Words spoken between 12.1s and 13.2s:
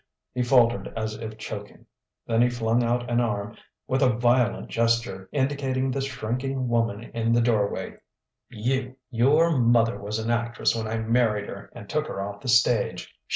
off the stage.